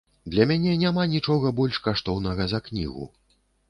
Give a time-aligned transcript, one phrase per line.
[0.35, 3.03] Для мяне няма нічога больш каштоўнага за кнігу.